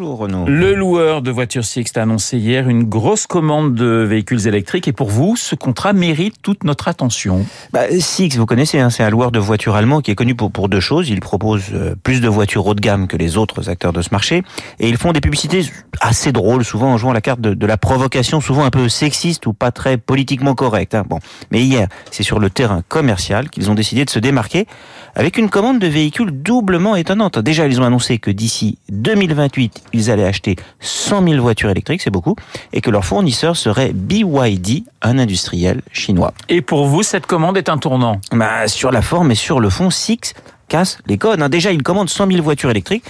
Renaud. 0.00 0.44
Le 0.46 0.74
loueur 0.74 1.22
de 1.22 1.30
voitures 1.30 1.64
Sixt 1.64 1.96
a 1.96 2.02
annoncé 2.02 2.38
hier 2.38 2.68
une 2.68 2.84
grosse 2.84 3.26
commande 3.26 3.74
de 3.74 4.04
véhicules 4.08 4.46
électriques 4.46 4.88
et 4.88 4.92
pour 4.92 5.08
vous, 5.08 5.36
ce 5.36 5.54
contrat 5.54 5.92
mérite 5.92 6.34
toute 6.42 6.64
notre 6.64 6.88
attention. 6.88 7.46
Bah, 7.72 7.82
Sixt, 7.98 8.38
vous 8.38 8.46
connaissez, 8.46 8.80
hein, 8.80 8.90
c'est 8.90 9.02
un 9.02 9.10
loueur 9.10 9.30
de 9.30 9.38
voitures 9.38 9.74
allemand 9.74 10.00
qui 10.00 10.10
est 10.10 10.14
connu 10.14 10.34
pour, 10.34 10.50
pour 10.50 10.68
deux 10.68 10.80
choses. 10.80 11.08
Il 11.08 11.20
propose 11.20 11.64
euh, 11.72 11.94
plus 12.02 12.20
de 12.20 12.28
voitures 12.28 12.66
haut 12.66 12.74
de 12.74 12.80
gamme 12.80 13.06
que 13.06 13.16
les 13.16 13.36
autres 13.36 13.68
acteurs 13.68 13.92
de 13.92 14.02
ce 14.02 14.08
marché 14.10 14.42
et 14.80 14.88
ils 14.88 14.96
font 14.96 15.12
des 15.12 15.20
publicités 15.20 15.62
assez 16.00 16.32
drôles, 16.32 16.64
souvent 16.64 16.92
en 16.92 16.98
jouant 16.98 17.12
la 17.12 17.20
carte 17.20 17.40
de, 17.40 17.54
de 17.54 17.66
la 17.66 17.76
provocation, 17.76 18.40
souvent 18.40 18.64
un 18.64 18.70
peu 18.70 18.88
sexiste 18.88 19.46
ou 19.46 19.52
pas 19.52 19.70
très 19.70 19.96
politiquement 19.96 20.54
correcte. 20.54 20.94
Hein. 20.94 21.04
Bon, 21.08 21.18
mais 21.50 21.62
hier, 21.62 21.88
c'est 22.10 22.22
sur 22.22 22.38
le 22.38 22.50
terrain 22.50 22.82
commercial 22.88 23.48
qu'ils 23.50 23.70
ont 23.70 23.74
décidé 23.74 24.04
de 24.04 24.10
se 24.10 24.18
démarquer 24.18 24.66
avec 25.14 25.38
une 25.38 25.48
commande 25.48 25.78
de 25.78 25.86
véhicules 25.86 26.30
doublement 26.30 26.96
étonnante. 26.96 27.38
Déjà, 27.38 27.66
ils 27.66 27.80
ont 27.80 27.84
annoncé 27.84 28.18
que 28.18 28.30
d'ici 28.30 28.78
2028, 28.90 29.83
ils 29.92 30.10
allaient 30.10 30.24
acheter 30.24 30.56
100 30.80 31.26
000 31.28 31.42
voitures 31.42 31.70
électriques, 31.70 32.02
c'est 32.02 32.10
beaucoup, 32.10 32.36
et 32.72 32.80
que 32.80 32.90
leur 32.90 33.04
fournisseur 33.04 33.56
serait 33.56 33.92
BYD, 33.92 34.84
un 35.02 35.18
industriel 35.18 35.82
chinois. 35.92 36.32
Et 36.48 36.60
pour 36.60 36.86
vous, 36.86 37.02
cette 37.02 37.26
commande 37.26 37.56
est 37.56 37.68
un 37.68 37.78
tournant? 37.78 38.20
Bah, 38.32 38.68
Sur 38.68 38.90
la 38.90 39.02
forme 39.02 39.30
et 39.30 39.36
sur 39.36 39.60
le 39.60 39.70
fond, 39.70 39.90
Six 39.90 40.34
casse 40.68 40.98
les 41.06 41.18
codes. 41.18 41.42
Hein. 41.42 41.48
Déjà, 41.48 41.72
ils 41.72 41.82
commandent 41.82 42.08
100 42.08 42.30
000 42.30 42.42
voitures 42.42 42.70
électriques. 42.70 43.04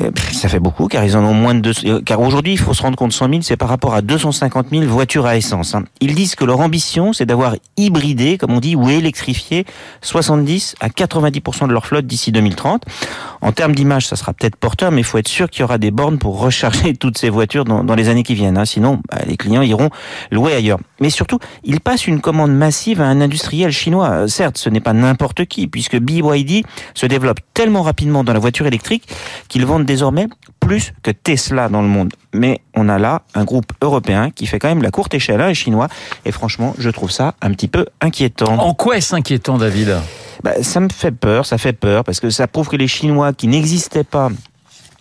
Euh, 0.00 0.10
ça 0.32 0.48
fait 0.48 0.58
beaucoup 0.58 0.88
car 0.88 1.04
ils 1.04 1.18
en 1.18 1.24
ont 1.24 1.34
moins 1.34 1.54
de 1.54 1.60
deux, 1.60 1.72
euh, 1.84 2.00
car 2.00 2.18
aujourd'hui 2.20 2.52
il 2.52 2.58
faut 2.58 2.72
se 2.72 2.80
rendre 2.80 2.96
compte 2.96 3.12
100 3.12 3.28
000 3.28 3.42
c'est 3.42 3.58
par 3.58 3.68
rapport 3.68 3.92
à 3.92 4.00
250 4.00 4.68
000 4.70 4.84
voitures 4.84 5.26
à 5.26 5.36
essence. 5.36 5.74
Hein. 5.74 5.84
Ils 6.00 6.14
disent 6.14 6.34
que 6.34 6.46
leur 6.46 6.60
ambition 6.60 7.12
c'est 7.12 7.26
d'avoir 7.26 7.56
hybridé 7.76 8.38
comme 8.38 8.52
on 8.52 8.60
dit 8.60 8.74
ou 8.74 8.88
électrifié 8.88 9.66
70 10.00 10.76
à 10.80 10.88
90% 10.88 11.68
de 11.68 11.74
leur 11.74 11.84
flotte 11.84 12.06
d'ici 12.06 12.32
2030. 12.32 12.84
En 13.42 13.52
termes 13.52 13.74
d'image 13.74 14.06
ça 14.06 14.16
sera 14.16 14.32
peut-être 14.32 14.56
porteur 14.56 14.92
mais 14.92 15.02
il 15.02 15.04
faut 15.04 15.18
être 15.18 15.28
sûr 15.28 15.50
qu'il 15.50 15.60
y 15.60 15.64
aura 15.64 15.76
des 15.76 15.90
bornes 15.90 16.16
pour 16.16 16.40
recharger 16.40 16.94
toutes 16.98 17.18
ces 17.18 17.28
voitures 17.28 17.66
dans, 17.66 17.84
dans 17.84 17.94
les 17.94 18.08
années 18.08 18.22
qui 18.22 18.34
viennent. 18.34 18.56
Hein. 18.56 18.64
Sinon 18.64 19.02
bah, 19.10 19.18
les 19.26 19.36
clients 19.36 19.62
iront 19.62 19.90
louer 20.30 20.54
ailleurs. 20.54 20.78
Mais 21.02 21.10
surtout 21.10 21.38
ils 21.64 21.80
passent 21.80 22.06
une 22.06 22.22
commande 22.22 22.54
massive 22.54 23.02
à 23.02 23.06
un 23.08 23.20
industriel 23.20 23.70
chinois. 23.70 24.08
Euh, 24.08 24.26
certes 24.26 24.56
ce 24.56 24.70
n'est 24.70 24.80
pas 24.80 24.94
n'importe 24.94 25.44
qui 25.44 25.66
puisque 25.66 25.98
BYD 25.98 26.64
se 26.94 27.04
développe 27.04 27.40
tellement 27.52 27.82
rapidement 27.82 28.24
dans 28.24 28.32
la 28.32 28.38
voiture 28.38 28.66
électrique 28.66 29.06
qu'ils 29.48 29.66
vendent 29.66 29.81
désormais 29.84 30.28
plus 30.60 30.92
que 31.02 31.10
Tesla 31.10 31.68
dans 31.68 31.82
le 31.82 31.88
monde. 31.88 32.12
Mais 32.32 32.60
on 32.74 32.88
a 32.88 32.98
là 32.98 33.22
un 33.34 33.44
groupe 33.44 33.72
européen 33.80 34.30
qui 34.30 34.46
fait 34.46 34.58
quand 34.58 34.68
même 34.68 34.82
la 34.82 34.90
courte 34.90 35.14
échelle, 35.14 35.40
un 35.40 35.52
chinois, 35.54 35.88
et 36.24 36.32
franchement, 36.32 36.74
je 36.78 36.90
trouve 36.90 37.10
ça 37.10 37.34
un 37.42 37.50
petit 37.52 37.68
peu 37.68 37.86
inquiétant. 38.00 38.58
En 38.58 38.74
quoi 38.74 38.96
est-ce 38.96 39.14
inquiétant, 39.14 39.58
David 39.58 39.96
bah, 40.42 40.62
Ça 40.62 40.80
me 40.80 40.88
fait 40.88 41.12
peur, 41.12 41.46
ça 41.46 41.58
fait 41.58 41.72
peur, 41.72 42.04
parce 42.04 42.20
que 42.20 42.30
ça 42.30 42.46
prouve 42.46 42.68
que 42.68 42.76
les 42.76 42.88
Chinois 42.88 43.32
qui 43.32 43.48
n'existaient 43.48 44.04
pas 44.04 44.30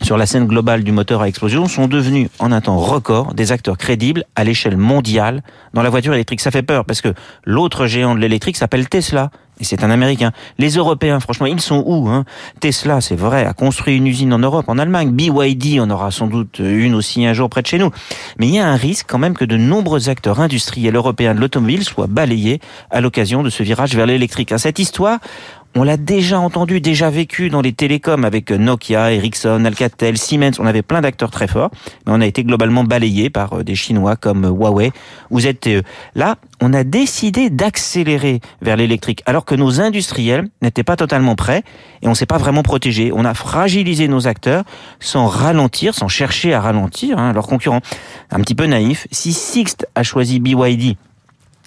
sur 0.02 0.18
la 0.18 0.26
scène 0.26 0.48
globale 0.48 0.84
du 0.84 0.92
moteur 0.92 1.22
à 1.22 1.28
explosion 1.28 1.68
sont 1.68 1.88
devenus 1.88 2.30
en 2.40 2.52
un 2.52 2.62
temps 2.62 2.78
record 2.78 3.36
des 3.36 3.52
acteurs 3.52 3.78
crédibles 3.78 4.26
à 4.36 4.44
l'échelle 4.44 4.78
mondiale 4.78 5.44
dans 5.74 5.84
la 5.84 5.90
voiture 5.90 6.14
électrique. 6.14 6.42
Ça 6.42 6.50
fait 6.50 6.64
peur 6.64 6.86
parce 6.86 7.02
que 7.02 7.14
l'autre 7.46 7.86
géant 7.86 8.16
de 8.16 8.20
l'électrique 8.20 8.58
s'appelle 8.58 8.90
Tesla 8.90 9.30
et 9.62 9.64
c'est 9.64 9.84
un 9.84 9.92
Américain. 9.92 10.32
Les 10.58 10.72
Européens, 10.72 11.20
franchement, 11.20 11.46
ils 11.46 11.62
sont 11.62 11.84
où 11.86 12.10
hein? 12.10 12.26
Tesla, 12.60 13.00
c'est 13.00 13.16
vrai, 13.16 13.46
a 13.46 13.54
construit 13.54 13.96
une 13.96 14.08
usine 14.08 14.34
en 14.34 14.40
Europe, 14.40 14.66
en 14.68 14.80
Allemagne. 14.80 15.12
BYD 15.12 15.80
en 15.80 15.90
aura 15.90 16.10
sans 16.10 16.28
doute 16.28 16.60
une 16.60 16.96
aussi 16.96 17.26
un 17.26 17.34
jour 17.34 17.48
près 17.50 17.62
de 17.62 17.68
chez 17.68 17.78
nous. 17.78 17.92
Mais 18.40 18.48
il 18.48 18.56
y 18.56 18.60
a 18.60 18.68
un 18.68 18.76
risque 18.76 19.06
quand 19.08 19.20
même 19.20 19.36
que 19.36 19.46
de 19.46 19.58
nombreux 19.58 20.10
acteurs 20.10 20.40
industriels 20.40 20.96
européens 20.96 21.36
de 21.36 21.40
l'automobile 21.40 21.84
soient 21.84 22.08
balayés 22.08 22.60
à 22.90 23.02
l'occasion 23.02 23.44
de 23.44 23.50
ce 23.50 23.62
virage 23.62 23.96
vers 23.96 24.08
l'électrique. 24.08 24.52
Cette 24.58 24.80
histoire, 24.80 25.20
on 25.76 25.84
l'a 25.84 25.96
déjà 25.96 26.40
entendu, 26.40 26.82
déjà 26.82 27.10
vécu 27.10 27.50
dans 27.50 27.62
les 27.62 27.72
télécoms 27.72 28.26
avec 28.26 28.52
Nokia, 28.52 29.14
Ericsson, 29.14 29.64
Alcatel, 29.64 30.18
Siemens. 30.18 30.60
On 30.60 30.66
avait 30.66 30.82
plein 30.82 31.00
d'acteurs 31.02 31.32
très 31.32 31.48
forts, 31.48 31.72
mais 32.06 32.14
on 32.14 32.20
a 32.20 32.26
été 32.26 32.44
globalement 32.44 32.84
balayé 32.84 33.30
par 33.30 33.54
euh, 33.54 33.64
des 33.64 33.76
Chinois 33.76 34.18
comme 34.18 34.46
Huawei 34.46 34.92
ou 35.30 35.40
ZTE. 35.40 35.84
Là, 36.16 36.36
on 36.62 36.74
a 36.74 36.84
décidé 36.84 37.50
d'accélérer 37.50 38.42
vers 38.62 38.76
l'électrique, 38.76 39.24
alors 39.26 39.46
que 39.46 39.56
nos 39.56 39.80
industriels 39.80 40.50
n'étaient 40.62 40.84
pas 40.84 40.98
totalement 40.98 41.36
prêts 41.36 41.64
et 42.02 42.08
on 42.10 42.16
s'est 42.16 42.26
pas 42.26 42.38
vraiment 42.38 42.64
protégé. 42.64 43.12
On 43.14 43.24
a 43.24 43.34
fragilisé 43.34 44.10
nos 44.10 44.28
acteurs 44.28 44.66
sans 45.00 45.28
ralentir, 45.28 45.96
sans 45.96 46.10
chercher 46.10 46.54
à 46.54 46.60
ralentir 46.60 47.18
hein, 47.18 47.32
leurs 47.32 47.48
concurrents. 47.48 47.82
Un 48.30 48.42
petit 48.42 48.56
peu 48.56 48.66
naïf. 48.66 49.08
Si 49.12 49.32
Sixt 49.32 49.88
a 49.96 50.04
choisi 50.04 50.40
BYD 50.40 50.98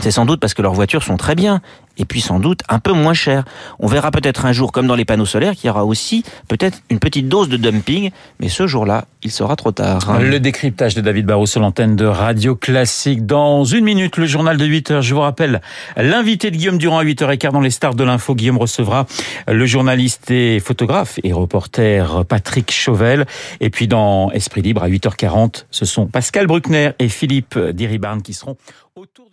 c'est 0.01 0.11
sans 0.11 0.27
doute 0.27 0.41
parce 0.41 0.55
que 0.55 0.63
leurs 0.63 0.75
voitures 0.75 1.03
sont 1.03 1.17
très 1.17 1.35
bien 1.35 1.61
et 1.97 2.05
puis 2.05 2.21
sans 2.21 2.41
doute 2.41 2.61
un 2.69 2.79
peu 2.79 2.93
moins 2.93 3.15
chères. 3.15 3.45
On 3.79 3.87
verra 3.87 4.11
peut-être 4.11 4.47
un 4.47 4.53
jour, 4.53 4.73
comme 4.73 4.87
dans 4.87 4.95
les 4.95 5.05
panneaux 5.05 5.27
solaires, 5.27 5.55
qu'il 5.55 5.69
y 5.69 5.71
aura 5.71 5.85
aussi 5.85 6.25
peut-être 6.49 6.79
une 6.91 6.99
petite 6.99 7.29
dose 7.29 7.49
de 7.49 7.57
dumping, 7.57 8.11
mais 8.41 8.49
ce 8.49 8.67
jour-là, 8.67 9.05
il 9.23 9.31
sera 9.31 9.57
trop 9.57 9.73
tard. 9.73 10.19
Le 10.21 10.39
décryptage 10.39 10.95
de 10.95 11.01
David 11.01 11.27
Barrault 11.27 11.47
sur 11.47 11.61
l'antenne 11.61 11.97
de 11.97 12.05
Radio 12.05 12.57
Classique. 12.57 13.27
Dans 13.27 13.65
une 13.65 13.85
minute, 13.85 14.17
le 14.17 14.27
journal 14.27 14.57
de 14.57 14.65
8 14.65 14.91
heures. 14.91 15.03
Je 15.03 15.15
vous 15.15 15.21
rappelle, 15.21 15.61
l'invité 15.97 16.51
de 16.51 16.57
Guillaume 16.57 16.79
Durand 16.79 16.99
à 16.99 17.05
8h15 17.05 17.53
dans 17.53 17.61
les 17.61 17.71
stars 17.71 17.95
de 17.95 18.05
l'info. 18.05 18.35
Guillaume 18.35 18.59
recevra 18.59 19.07
le 19.49 19.67
journaliste 19.67 20.31
et 20.31 20.61
photographe 20.61 21.21
et 21.23 21.33
reporter 21.33 22.25
Patrick 22.27 22.71
Chauvel. 22.71 23.25
Et 23.61 23.71
puis 23.71 23.89
dans 23.89 24.31
Esprit 24.33 24.63
Libre 24.63 24.83
à 24.83 24.89
8h40, 24.89 25.65
ce 25.71 25.85
sont 25.85 26.07
Pascal 26.07 26.47
Bruckner 26.47 26.91
et 26.99 27.09
Philippe 27.09 27.59
Diribarne 27.59 28.23
qui 28.23 28.35
seront 28.35 28.57
autour 28.97 29.24